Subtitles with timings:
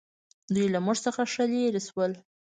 [0.53, 2.11] دوی له موږ څخه ښه لرې شول.